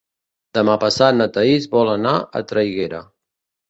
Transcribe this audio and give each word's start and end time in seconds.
Demà 0.57 0.77
passat 0.85 1.19
na 1.21 1.29
Thaís 1.37 1.71
vol 1.79 1.95
anar 1.99 2.17
a 2.43 2.47
Traiguera. 2.53 3.09